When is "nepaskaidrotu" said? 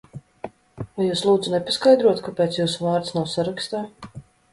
1.55-2.23